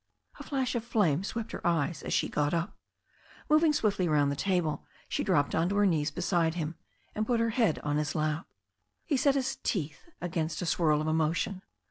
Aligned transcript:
A 0.39 0.43
flash 0.43 0.73
of 0.73 0.83
flame 0.83 1.23
swept 1.23 1.51
her 1.51 1.61
eyes 1.67 2.01
as 2.01 2.11
she 2.11 2.27
got 2.27 2.55
up. 2.55 2.75
Mov 3.51 3.61
ing 3.61 3.71
swiftly 3.71 4.07
rovmd 4.07 4.29
the 4.31 4.35
table 4.35 4.83
she 5.07 5.23
dropped 5.23 5.53
on 5.53 5.69
to 5.69 5.75
her 5.75 5.85
knees 5.85 6.09
beside 6.09 6.55
him, 6.55 6.73
and 7.13 7.27
put 7.27 7.39
her 7.39 7.51
head 7.51 7.77
on 7.83 7.97
his 7.97 8.15
lap. 8.15 8.47
He 9.05 9.15
set 9.15 9.35
his 9.35 9.57
teeth 9.61 10.09
against 10.19 10.59
a 10.63 10.65
swirl 10.65 11.01
of 11.01 11.07
emotion. 11.07 11.61